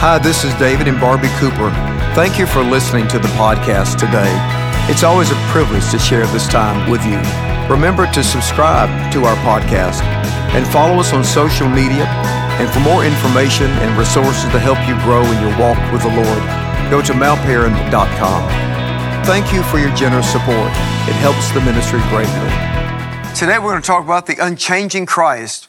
[0.00, 1.68] Hi, this is David and Barbie Cooper.
[2.16, 4.32] Thank you for listening to the podcast today.
[4.88, 7.20] It's always a privilege to share this time with you.
[7.68, 10.00] Remember to subscribe to our podcast
[10.56, 12.08] and follow us on social media.
[12.56, 16.16] And for more information and resources to help you grow in your walk with the
[16.16, 16.42] Lord,
[16.88, 18.40] go to mountparan.com.
[19.28, 20.72] Thank you for your generous support.
[21.12, 22.48] It helps the ministry greatly.
[23.36, 25.68] Today we're going to talk about the unchanging Christ.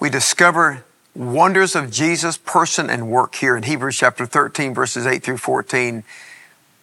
[0.00, 0.82] We discover
[1.18, 6.04] wonders of Jesus' person and work here in Hebrews chapter 13, verses 8 through 14.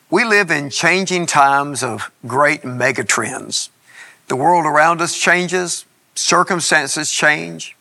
[0.09, 3.69] We live in changing times of great megatrends.
[4.27, 5.85] The world around us changes,
[6.15, 7.77] circumstances change,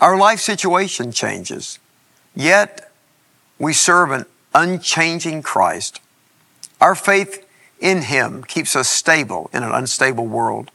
[0.00, 1.80] our life situation changes.
[2.34, 2.90] Yet
[3.58, 6.00] we serve an unchanging Christ.
[6.80, 7.44] Our faith
[7.80, 10.70] in Him keeps us stable in an unstable world.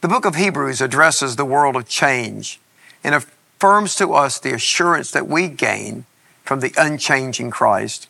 [0.00, 2.60] The book of Hebrews addresses the world of change
[3.04, 3.14] and
[3.56, 6.04] affirms to us the assurance that we gain
[6.44, 8.08] from the unchanging Christ.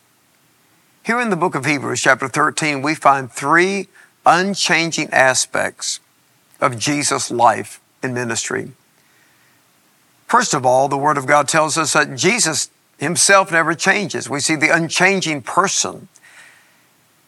[1.03, 3.87] Here in the book of Hebrews, chapter 13, we find three
[4.25, 6.01] unchanging aspects
[6.59, 8.73] of Jesus' life and ministry.
[10.27, 14.29] First of all, the Word of God tells us that Jesus himself never changes.
[14.29, 16.09] We see the unchanging person.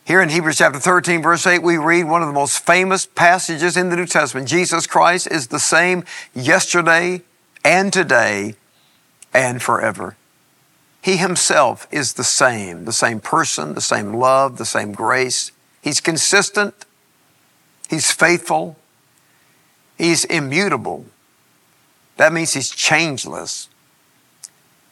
[0.04, 3.78] Here in Hebrews chapter 13, verse 8, we read one of the most famous passages
[3.78, 4.50] in the New Testament.
[4.50, 6.04] Jesus Christ is the same
[6.34, 7.22] yesterday,
[7.64, 8.56] and today
[9.34, 10.16] and forever.
[11.02, 15.52] He himself is the same, the same person, the same love, the same grace.
[15.82, 16.86] He's consistent.
[17.90, 18.78] He's faithful.
[19.98, 21.06] He's immutable.
[22.18, 23.70] That means he's changeless.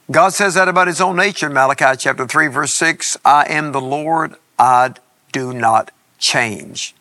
[0.09, 3.73] God says that about his own nature in Malachi chapter 3, verse 6 I am
[3.73, 4.93] the Lord, I
[5.33, 6.95] do not change.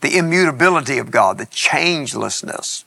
[0.00, 2.84] The immutability of God, the changelessness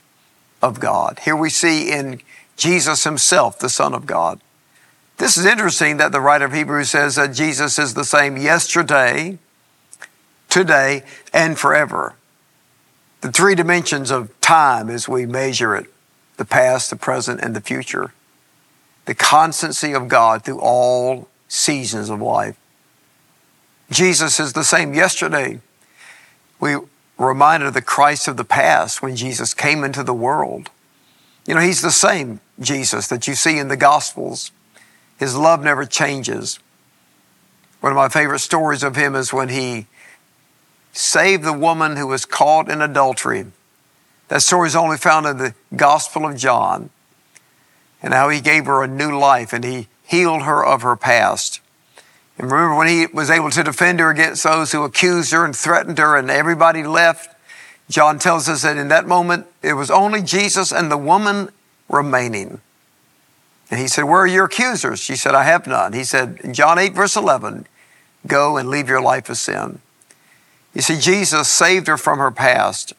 [0.62, 1.20] of God.
[1.24, 2.20] Here we see in
[2.56, 4.40] Jesus himself, the Son of God.
[5.18, 9.38] This is interesting that the writer of Hebrews says that Jesus is the same yesterday,
[10.48, 12.14] today, and forever.
[13.20, 15.86] The three dimensions of time as we measure it
[16.38, 18.12] the past, the present, and the future.
[19.04, 22.56] The constancy of God through all seasons of life.
[23.90, 25.60] Jesus is the same yesterday.
[26.58, 26.76] We
[27.22, 30.70] reminded of the Christ of the past when Jesus came into the world.
[31.46, 34.52] You know, he's the same Jesus that you see in the Gospels.
[35.18, 36.58] His love never changes.
[37.80, 39.86] One of my favorite stories of him is when he
[40.92, 43.46] saved the woman who was caught in adultery.
[44.28, 46.90] That story is only found in the Gospel of John.
[48.02, 51.60] And how he gave her a new life and he healed her of her past.
[52.38, 55.54] And remember when he was able to defend her against those who accused her and
[55.54, 57.36] threatened her and everybody left?
[57.88, 61.50] John tells us that in that moment, it was only Jesus and the woman
[61.88, 62.60] remaining.
[63.70, 65.00] And he said, Where are your accusers?
[65.00, 65.92] She said, I have none.
[65.92, 67.66] He said, in John 8, verse 11,
[68.26, 69.80] Go and leave your life of sin.
[70.74, 72.94] You see, Jesus saved her from her past.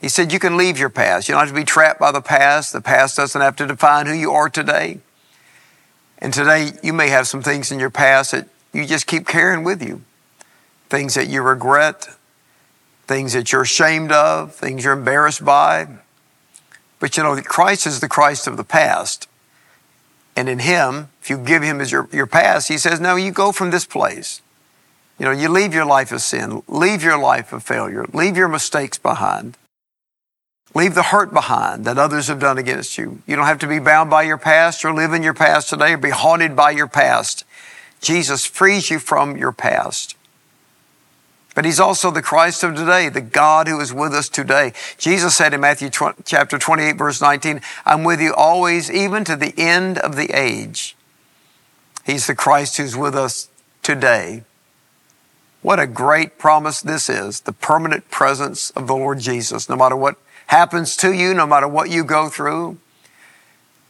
[0.00, 1.28] He said, You can leave your past.
[1.28, 2.72] You don't have to be trapped by the past.
[2.72, 5.00] The past doesn't have to define who you are today.
[6.18, 9.64] And today, you may have some things in your past that you just keep carrying
[9.64, 10.02] with you
[10.88, 12.08] things that you regret,
[13.06, 15.86] things that you're ashamed of, things you're embarrassed by.
[16.98, 19.28] But you know, Christ is the Christ of the past.
[20.34, 23.32] And in Him, if you give Him as your, your past, He says, No, you
[23.32, 24.40] go from this place.
[25.18, 28.48] You know, you leave your life of sin, leave your life of failure, leave your
[28.48, 29.56] mistakes behind.
[30.74, 33.22] Leave the hurt behind that others have done against you.
[33.26, 35.94] You don't have to be bound by your past or live in your past today
[35.94, 37.44] or be haunted by your past.
[38.00, 40.16] Jesus frees you from your past.
[41.54, 44.72] But he's also the Christ of today, the God who is with us today.
[44.96, 45.90] Jesus said in Matthew
[46.24, 50.96] chapter 28 verse 19, I'm with you always, even to the end of the age.
[52.06, 53.48] He's the Christ who's with us
[53.82, 54.44] today.
[55.60, 59.96] What a great promise this is, the permanent presence of the Lord Jesus, no matter
[59.96, 60.16] what
[60.46, 62.78] happens to you, no matter what you go through.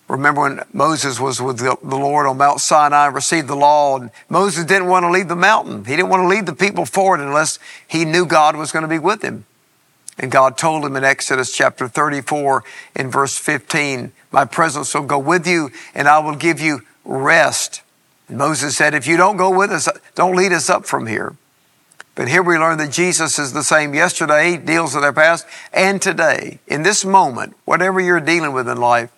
[0.08, 4.64] Remember when Moses was with the Lord on Mount Sinai, received the law, and Moses
[4.64, 5.84] didn't want to leave the mountain.
[5.84, 8.88] He didn't want to lead the people forward unless he knew God was going to
[8.88, 9.44] be with him.
[10.18, 12.64] And God told him in Exodus chapter 34
[12.96, 17.82] in verse 15, My presence will go with you and I will give you rest.
[18.28, 21.36] And Moses said, If you don't go with us, don't lead us up from here.
[22.14, 26.02] But here we learn that Jesus is the same yesterday, deals with our past, and
[26.02, 26.58] today.
[26.66, 29.12] In this moment, whatever you're dealing with in life,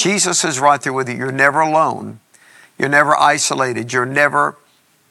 [0.00, 1.16] Jesus is right there with you.
[1.16, 2.20] You're never alone.
[2.78, 3.92] You're never isolated.
[3.92, 4.56] You're never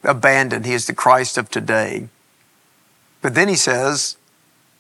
[0.04, 0.66] abandoned.
[0.66, 2.08] He is the Christ of today.
[3.22, 4.18] But then he says,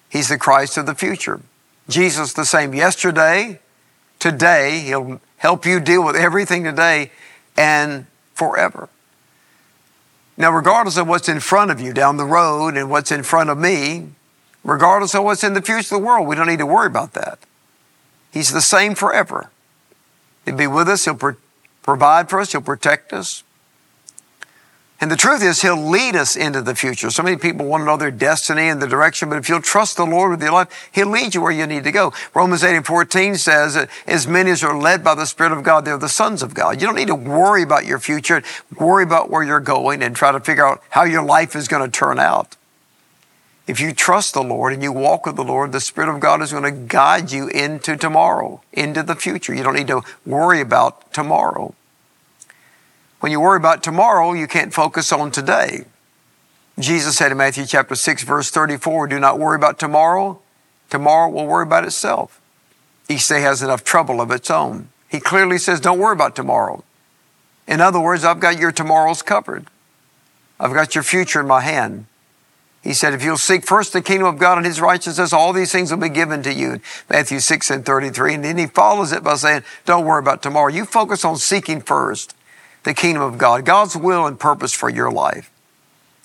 [0.09, 1.41] He's the Christ of the future.
[1.87, 3.59] Jesus, the same yesterday,
[4.17, 4.79] today.
[4.79, 7.11] He'll help you deal with everything today
[7.55, 8.89] and forever.
[10.37, 13.51] Now, regardless of what's in front of you down the road and what's in front
[13.51, 14.07] of me,
[14.63, 17.13] regardless of what's in the future of the world, we don't need to worry about
[17.13, 17.37] that.
[18.31, 19.51] He's the same forever.
[20.49, 21.35] He'll be with us, He'll pro-
[21.83, 23.43] provide for us, He'll protect us.
[24.99, 27.11] And the truth is, He'll lead us into the future.
[27.11, 29.97] So many people want to know their destiny and the direction, but if you'll trust
[29.97, 32.13] the Lord with your life, He'll lead you where you need to go.
[32.33, 35.61] Romans 8 and 14 says that as many as are led by the Spirit of
[35.61, 36.81] God, they're the sons of God.
[36.81, 38.41] You don't need to worry about your future,
[38.79, 41.85] worry about where you're going and try to figure out how your life is going
[41.85, 42.55] to turn out.
[43.69, 46.41] If you trust the Lord and you walk with the Lord, the Spirit of God
[46.41, 49.53] is going to guide you into tomorrow, into the future.
[49.53, 51.75] You don't need to worry about tomorrow.
[53.19, 55.85] When you worry about tomorrow, you can't focus on today.
[56.79, 60.39] Jesus said in Matthew chapter 6 verse 34, do not worry about tomorrow.
[60.89, 62.41] Tomorrow will worry about itself.
[63.07, 64.89] Each day has enough trouble of its own.
[65.07, 66.83] He clearly says, don't worry about tomorrow.
[67.67, 69.67] In other words, I've got your tomorrows covered.
[70.59, 72.07] I've got your future in my hand.
[72.81, 75.71] He said, if you'll seek first the kingdom of God and his righteousness, all these
[75.71, 76.79] things will be given to you.
[77.09, 78.35] Matthew 6 and 33.
[78.35, 80.71] And then he follows it by saying, don't worry about tomorrow.
[80.71, 82.35] You focus on seeking first
[82.83, 85.51] the kingdom of God, God's will and purpose for your life,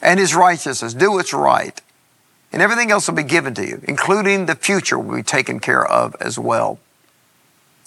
[0.00, 0.94] and His righteousness.
[0.94, 1.80] Do what's right.
[2.52, 5.84] And everything else will be given to you, including the future will be taken care
[5.84, 6.78] of as well.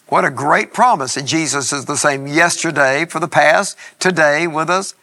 [0.08, 4.70] What a great promise that Jesus is the same yesterday for the past, today with
[4.70, 4.94] us,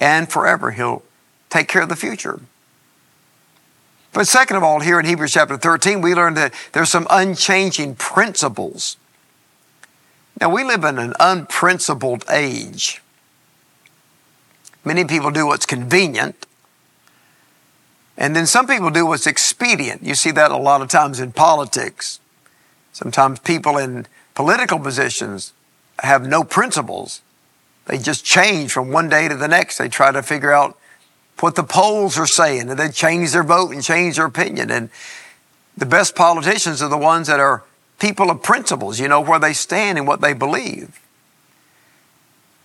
[0.00, 0.70] and forever.
[0.70, 1.02] He'll
[1.50, 2.40] take care of the future.
[4.16, 7.94] But second of all, here in Hebrews chapter 13, we learn that there's some unchanging
[7.94, 8.96] principles
[10.40, 13.00] now, we live in an unprincipled age.
[14.84, 16.46] Many people do what's convenient,
[18.18, 20.02] and then some people do what's expedient.
[20.02, 22.20] You see that a lot of times in politics.
[22.92, 25.52] Sometimes people in political positions
[26.00, 27.22] have no principles.
[27.86, 29.78] They just change from one day to the next.
[29.78, 30.78] They try to figure out
[31.40, 34.70] what the polls are saying, and they change their vote and change their opinion.
[34.70, 34.88] And
[35.76, 37.62] the best politicians are the ones that are
[37.98, 41.00] people of principles, you know, where they stand and what they believe.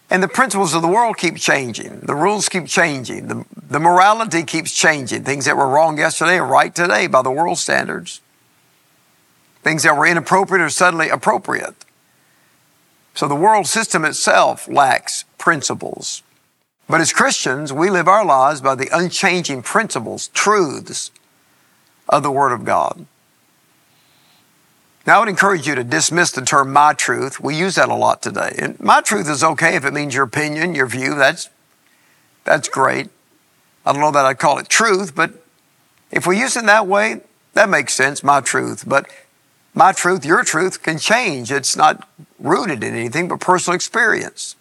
[0.10, 2.02] And the principles of the world keep changing.
[2.02, 3.28] The rules keep changing.
[3.28, 5.24] The, the morality keeps changing.
[5.24, 8.20] Things that were wrong yesterday are right today by the world standards.
[9.64, 11.86] Things that were inappropriate are suddenly appropriate.
[13.14, 16.24] So the world system itself lacks principles.
[16.92, 21.10] But as Christians, we live our lives by the unchanging principles, truths
[22.10, 23.06] of the Word of God.
[25.08, 27.40] Now, I would encourage you to dismiss the term my truth.
[27.40, 28.56] We use that a lot today.
[28.58, 31.16] And my truth is okay if it means your opinion, your view.
[31.16, 31.50] That's,
[32.44, 33.08] that's great.
[33.86, 35.32] I don't know that I'd call it truth, but
[36.12, 37.22] if we use it that way,
[37.54, 38.84] that makes sense, my truth.
[38.86, 39.10] But
[39.74, 41.54] my truth, your truth can change.
[41.54, 42.06] It's not
[42.38, 44.58] rooted in anything but personal experience.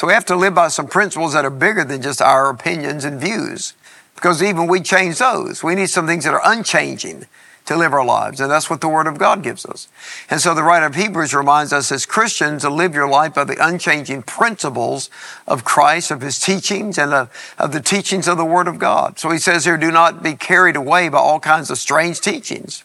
[0.00, 3.04] So we have to live by some principles that are bigger than just our opinions
[3.04, 3.74] and views.
[4.14, 5.62] Because even we change those.
[5.62, 7.26] We need some things that are unchanging
[7.66, 8.40] to live our lives.
[8.40, 9.88] And that's what the Word of God gives us.
[10.30, 13.44] And so the writer of Hebrews reminds us as Christians to live your life by
[13.44, 15.10] the unchanging principles
[15.46, 19.18] of Christ, of His teachings, and of, of the teachings of the Word of God.
[19.18, 22.84] So he says here, do not be carried away by all kinds of strange teachings.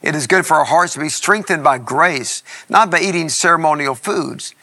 [0.00, 3.96] It is good for our hearts to be strengthened by grace, not by eating ceremonial
[3.96, 4.54] foods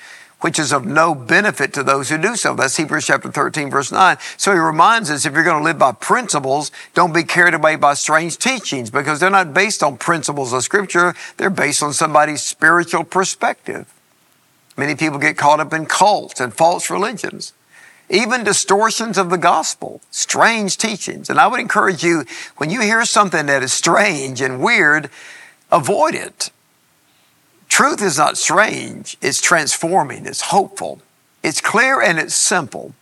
[0.43, 2.53] which is of no benefit to those who do so.
[2.53, 4.17] That's Hebrews chapter 13 verse 9.
[4.35, 7.77] So he reminds us if you're going to live by principles, don't be carried away
[7.77, 11.15] by strange teachings because they're not based on principles of scripture.
[11.37, 13.87] They're based on somebody's spiritual perspective.
[14.75, 17.53] Many people get caught up in cults and false religions.
[18.09, 21.29] Even distortions of the gospel, strange teachings.
[21.29, 22.25] And I would encourage you,
[22.57, 25.09] when you hear something that is strange and weird,
[25.71, 26.51] avoid it.
[27.73, 31.01] Truth is not strange, it's transforming, it's hopeful,
[31.41, 32.93] it's clear, and it's simple.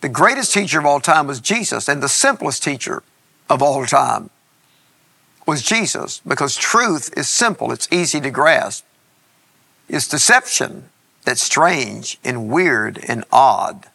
[0.00, 3.02] The greatest teacher of all time was Jesus, and the simplest teacher
[3.50, 4.30] of all time
[5.46, 8.86] was Jesus because truth is simple, it's easy to grasp.
[9.86, 10.88] It's deception
[11.26, 13.88] that's strange and weird and odd.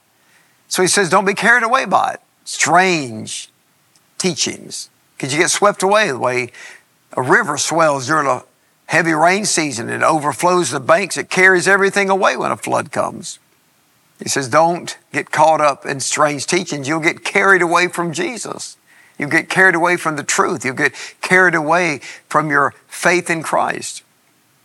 [0.67, 2.19] So he says, don't be carried away by it.
[2.45, 3.49] Strange
[4.19, 4.91] teachings.
[5.17, 6.51] Because you get swept away the way
[7.13, 8.43] a river swells during a
[8.91, 9.89] heavy rain season.
[9.89, 11.15] It overflows the banks.
[11.15, 13.39] It carries everything away when a flood comes.
[14.21, 16.89] He says, don't get caught up in strange teachings.
[16.89, 18.75] You'll get carried away from Jesus.
[19.17, 20.65] You'll get carried away from the truth.
[20.65, 24.03] You'll get carried away from your faith in Christ.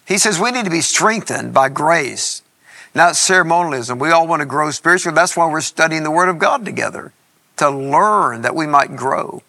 [0.08, 2.42] He says we need to be strengthened by grace,
[2.96, 4.00] not ceremonialism.
[4.00, 5.14] We all want to grow spiritually.
[5.14, 7.12] That's why we're studying the Word of God together,
[7.58, 9.44] to learn that we might grow.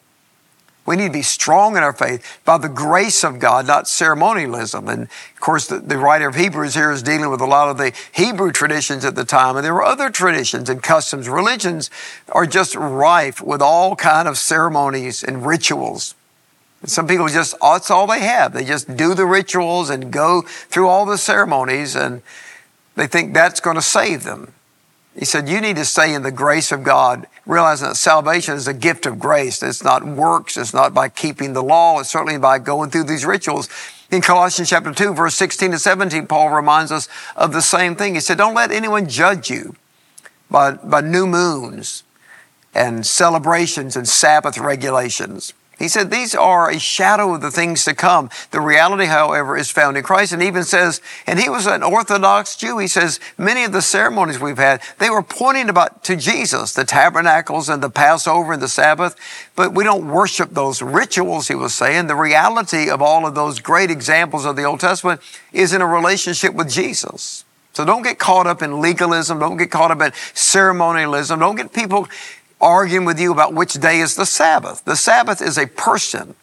[0.88, 4.88] We need to be strong in our faith by the grace of God, not ceremonialism.
[4.88, 7.78] And of course, the, the, writer of Hebrews here is dealing with a lot of
[7.78, 9.58] the Hebrew traditions at the time.
[9.58, 11.28] And there were other traditions and customs.
[11.28, 11.92] Religions
[12.30, 16.16] are just rife with all kind of ceremonies and rituals.
[16.82, 18.54] And some people just, that's all they have.
[18.54, 22.22] They just do the rituals and go through all the ceremonies and
[22.96, 24.54] they think that's going to save them.
[25.18, 28.68] He said, You need to stay in the grace of God, realizing that salvation is
[28.68, 29.64] a gift of grace.
[29.64, 30.58] It's not works.
[30.58, 32.00] It's not by keeping the law.
[32.00, 33.68] It's certainly by going through these rituals.
[34.12, 38.14] In Colossians chapter 2, verse 16 to 17, Paul reminds us of the same thing.
[38.14, 39.76] He said, Don't let anyone judge you
[40.52, 42.04] by, by new moons
[42.76, 47.94] and celebrations and Sabbath regulations he said these are a shadow of the things to
[47.94, 48.30] come.
[48.52, 50.34] The reality, however, is found in Christ.
[50.34, 52.80] And even says, and he was an Orthodox Jew.
[52.80, 56.84] He says many of the ceremonies we've had, they were pointing about to Jesus, the
[56.84, 59.16] tabernacles and the Passover and the Sabbath.
[59.56, 62.08] But we don't worship those rituals, he was saying.
[62.08, 65.22] The reality of all of those great examples of the Old Testament
[65.54, 67.46] is in a relationship with Jesus.
[67.78, 69.38] So don't get caught up in legalism.
[69.38, 71.40] Don't get caught up in ceremonialism.
[71.40, 72.08] Don't get people
[72.60, 74.84] arguing with you about which day is the Sabbath.
[74.86, 76.36] The Sabbath is a person.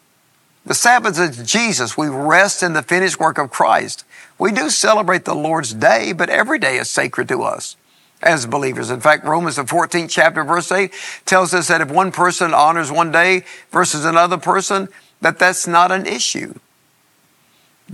[0.65, 1.97] The Sabbath is Jesus.
[1.97, 4.03] We rest in the finished work of Christ.
[4.39, 7.77] We do celebrate the Lord's day, but every day is sacred to us
[8.21, 8.89] as believers.
[8.89, 10.91] In fact, Romans, the 14th chapter, verse 8,
[11.25, 14.89] tells us that if one person honors one day versus another person,
[15.21, 16.55] that that's not an issue.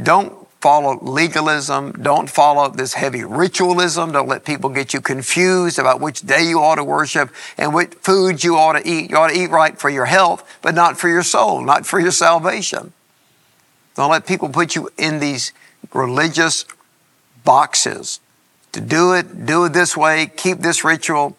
[0.01, 1.91] Don't follow legalism.
[1.93, 4.11] Don't follow this heavy ritualism.
[4.11, 7.95] Don't let people get you confused about which day you ought to worship and what
[7.95, 9.09] foods you ought to eat.
[9.09, 11.99] You ought to eat right for your health, but not for your soul, not for
[11.99, 12.93] your salvation.
[13.95, 15.51] Don't let people put you in these
[15.93, 16.65] religious
[17.43, 18.19] boxes.
[18.73, 21.35] To do it, do it this way, keep this ritual.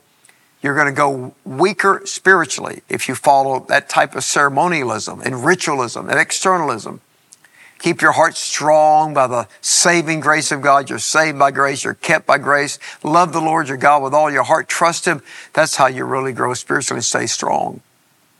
[0.62, 6.08] You're going to go weaker spiritually if you follow that type of ceremonialism and ritualism
[6.08, 7.00] and externalism.
[7.82, 10.88] Keep your heart strong by the saving grace of God.
[10.88, 11.82] You're saved by grace.
[11.82, 12.78] You're kept by grace.
[13.02, 14.68] Love the Lord your God with all your heart.
[14.68, 15.20] Trust Him.
[15.52, 17.80] That's how you really grow spiritually and stay strong.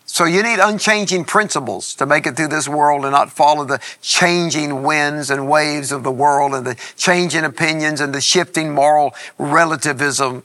[0.06, 3.80] So you need unchanging principles to make it through this world and not follow the
[4.00, 9.12] changing winds and waves of the world and the changing opinions and the shifting moral
[9.38, 10.44] relativism.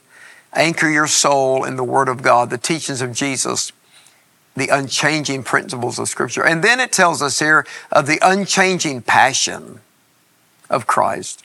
[0.52, 3.70] Anchor your soul in the Word of God, the teachings of Jesus
[4.58, 6.44] the unchanging principles of Scripture.
[6.44, 9.80] And then it tells us here of the unchanging passion
[10.70, 11.44] of Christ.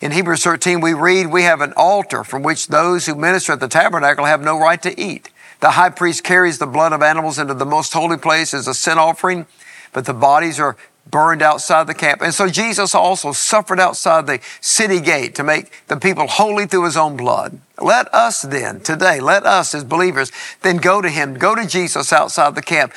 [0.00, 3.60] In Hebrews 13, we read, We have an altar from which those who minister at
[3.60, 5.30] the tabernacle have no right to eat.
[5.60, 8.74] The high priest carries the blood of animals into the most holy place as a
[8.74, 9.46] sin offering,
[9.92, 10.76] but the bodies are
[11.10, 12.22] burned outside the camp.
[12.22, 16.84] And so Jesus also suffered outside the city gate to make the people holy through
[16.84, 17.58] his own blood.
[17.80, 20.32] Let us then, today, let us as believers
[20.62, 22.92] then go to him, go to Jesus outside the camp,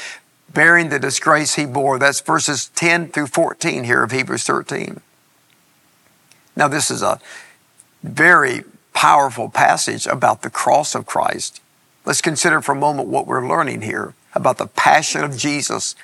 [0.54, 2.00] bearing the disgrace he bore.
[2.00, 5.02] That's verses 10 through 14 here of Hebrews 13.
[6.56, 7.20] Now, this is a
[8.02, 11.62] very powerful passage about the cross of Christ.
[12.06, 15.96] Let's consider for a moment what we're learning here about the passion of Jesus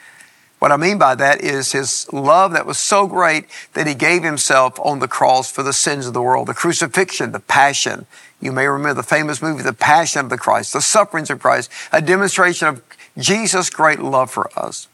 [0.63, 4.24] what I mean by that is his love that was so great that he gave
[4.24, 6.48] himself on the cross for the sins of the world.
[6.48, 8.05] The crucifixion, the passion.
[8.39, 11.70] You may remember the famous movie, The Passion of the Christ, the sufferings of Christ,
[11.91, 12.82] a demonstration of
[13.17, 14.88] Jesus' great love for us.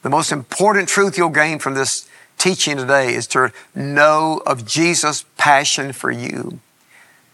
[0.00, 2.08] The most important truth you'll gain from this
[2.38, 6.60] teaching today is to know of Jesus' passion for you.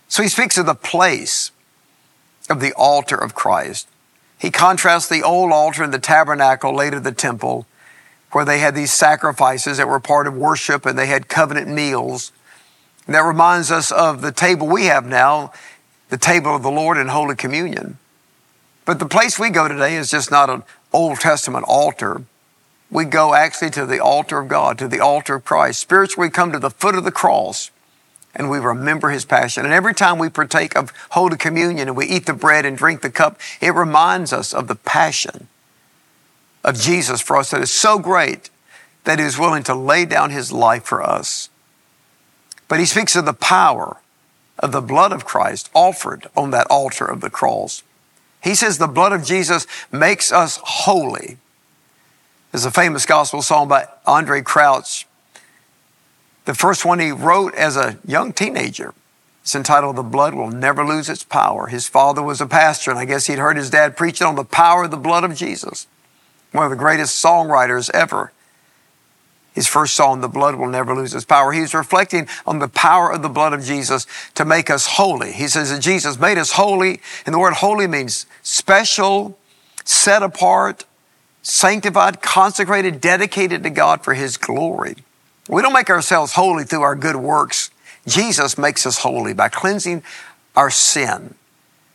[0.09, 1.53] So he speaks of the place
[2.51, 3.87] of the altar of Christ.
[4.43, 7.65] He contrasts the old altar and the tabernacle, later the temple,
[8.33, 12.33] where they had these sacrifices that were part of worship and they had covenant meals.
[13.07, 15.53] And that reminds us of the table we have now,
[16.09, 17.99] the table of the Lord in Holy Communion.
[18.85, 22.23] But the place we go today is just not an Old Testament altar.
[22.91, 25.79] We go actually to the altar of God, to the altar of Christ.
[25.79, 27.71] Spiritually, we come to the foot of the cross
[28.35, 29.65] and we remember his passion.
[29.65, 33.03] And every time we partake of Holy Communion and we eat the bread and drink
[33.03, 35.49] the cup, it reminds us of the passion
[36.65, 38.51] of Jesus for us that is so great
[39.05, 41.51] that he is willing to lay down his life for us.
[42.69, 43.99] But he speaks of the power
[44.59, 47.83] of the blood of Christ offered on that altar of the cross.
[48.43, 51.37] He says the blood of Jesus makes us holy.
[52.51, 55.07] There's a famous gospel song by Andraé Crouch
[56.45, 58.95] the first one he wrote as a young teenager.
[59.43, 61.67] It's entitled The Blood Will Never Lose Its Power.
[61.67, 64.45] His father was a pastor, and I guess he'd heard his dad preaching on the
[64.45, 65.87] power of the blood of Jesus.
[66.53, 68.33] One of the greatest songwriters ever.
[69.53, 71.53] His first song, The Blood Will Never Lose Its Power.
[71.53, 75.33] He's reflecting on the power of the blood of Jesus to make us holy.
[75.33, 79.37] He says that Jesus made us holy, and the word holy means special,
[79.85, 80.85] set apart,
[81.43, 84.97] sanctified, consecrated, dedicated to God for His glory.
[85.49, 87.71] We don't make ourselves holy through our good works.
[88.07, 90.03] Jesus makes us holy by cleansing
[90.57, 91.35] our sin,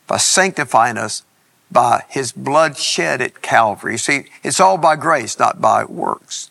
[0.06, 1.22] by sanctifying us
[1.70, 3.92] by His blood shed at Calvary.
[3.92, 6.50] You see, it's all by grace, not by works.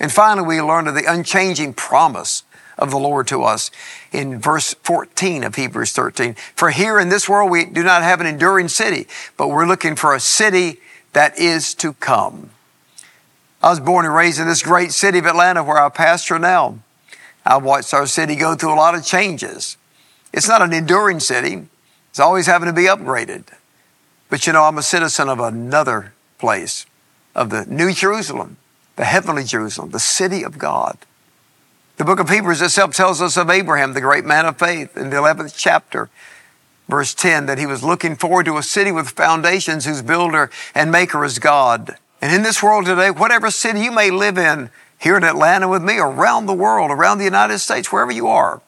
[0.00, 2.44] And finally, we learn of the unchanging promise
[2.76, 3.70] of the Lord to us
[4.12, 6.34] in verse 14 of Hebrews 13.
[6.54, 9.96] For here in this world we do not have an enduring city, but we're looking
[9.96, 10.78] for a city
[11.12, 12.50] that is to come.
[13.68, 16.78] I was born and raised in this great city of Atlanta where I pastor now.
[17.44, 19.76] I've watched our city go through a lot of changes.
[20.32, 21.66] It's not an enduring city.
[22.08, 23.44] It's always having to be upgraded.
[24.30, 26.86] But you know, I'm a citizen of another place,
[27.34, 28.56] of the New Jerusalem,
[28.96, 30.96] the heavenly Jerusalem, the city of God.
[31.98, 35.10] The book of Hebrews itself tells us of Abraham, the great man of faith, in
[35.10, 36.08] the 11th chapter,
[36.88, 40.90] verse 10, that he was looking forward to a city with foundations whose builder and
[40.90, 41.98] maker is God.
[42.20, 45.82] And in this world today, whatever city you may live in, here in Atlanta with
[45.82, 48.60] me, around the world, around the United States, wherever you are,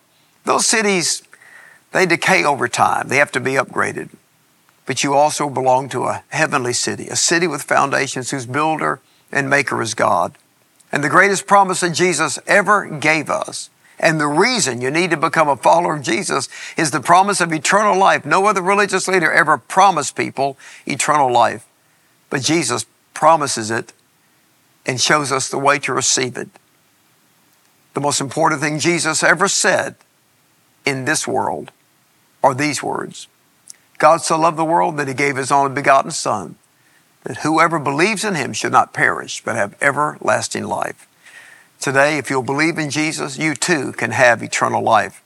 [0.44, 1.22] those cities,
[1.92, 3.08] they decay over time.
[3.08, 4.10] They have to be upgraded.
[4.86, 9.00] But you also belong to a heavenly city, a city with foundations whose builder
[9.32, 10.36] and maker is God.
[10.92, 15.16] And the greatest promise that Jesus ever gave us and the reason you need to
[15.16, 18.24] become a follower of Jesus is the promise of eternal life.
[18.24, 21.66] No other religious leader ever promised people eternal life,
[22.30, 23.92] but Jesus promises it
[24.86, 26.48] and shows us the way to receive it.
[27.94, 29.96] The most important thing Jesus ever said
[30.86, 31.70] in this world
[32.42, 33.28] are these words
[33.98, 36.56] God so loved the world that he gave his only begotten Son,
[37.24, 41.06] that whoever believes in him should not perish, but have everlasting life.
[41.78, 45.22] Today, if you'll believe in Jesus, you too can have eternal life.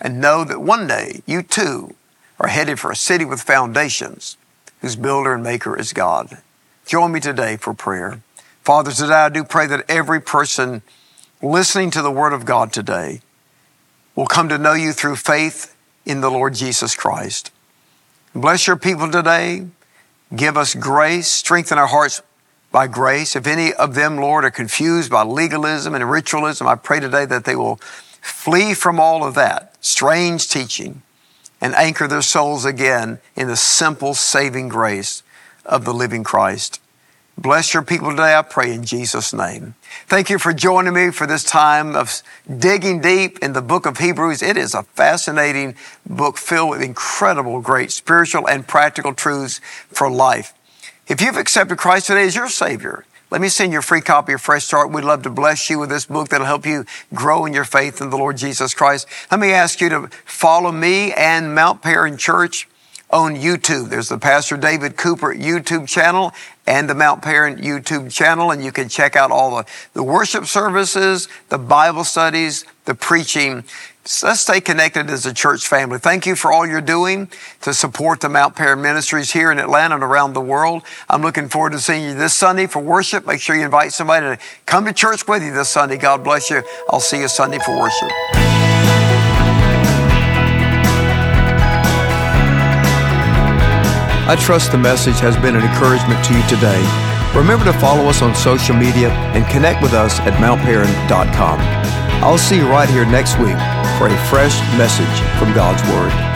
[0.00, 1.94] And know that one day you too
[2.38, 4.38] are headed for a city with foundations
[4.80, 6.38] whose builder and maker is God.
[6.90, 8.20] Join me today for prayer.
[8.64, 10.82] Father, today I do pray that every person
[11.40, 13.20] listening to the Word of God today
[14.16, 17.52] will come to know you through faith in the Lord Jesus Christ.
[18.34, 19.68] Bless your people today.
[20.34, 22.22] Give us grace, strengthen our hearts
[22.72, 23.36] by grace.
[23.36, 27.44] If any of them, Lord, are confused by legalism and ritualism, I pray today that
[27.44, 27.76] they will
[28.20, 31.02] flee from all of that strange teaching
[31.60, 35.22] and anchor their souls again in the simple saving grace
[35.70, 36.80] of the living Christ.
[37.38, 39.74] Bless your people today, I pray in Jesus' name.
[40.06, 42.22] Thank you for joining me for this time of
[42.58, 44.42] digging deep in the book of Hebrews.
[44.42, 45.74] It is a fascinating
[46.06, 50.52] book filled with incredible, great spiritual and practical truths for life.
[51.08, 54.34] If you've accepted Christ today as your Savior, let me send you a free copy
[54.34, 54.90] of Fresh Start.
[54.90, 58.02] We'd love to bless you with this book that'll help you grow in your faith
[58.02, 59.06] in the Lord Jesus Christ.
[59.30, 62.68] Let me ask you to follow me and Mount Paran Church
[63.12, 63.88] on YouTube.
[63.88, 66.32] There's the Pastor David Cooper YouTube channel
[66.66, 70.46] and the Mount Paran YouTube channel, and you can check out all the, the worship
[70.46, 73.64] services, the Bible studies, the preaching.
[74.04, 75.98] So let's stay connected as a church family.
[75.98, 77.28] Thank you for all you're doing
[77.62, 80.82] to support the Mount Paran ministries here in Atlanta and around the world.
[81.08, 83.26] I'm looking forward to seeing you this Sunday for worship.
[83.26, 85.96] Make sure you invite somebody to come to church with you this Sunday.
[85.96, 86.62] God bless you.
[86.88, 88.39] I'll see you Sunday for worship.
[94.30, 96.78] I trust the message has been an encouragement to you today.
[97.34, 101.58] Remember to follow us on social media and connect with us at mountparan.com.
[102.22, 103.58] I'll see you right here next week
[103.98, 106.29] for a fresh message from God's Word.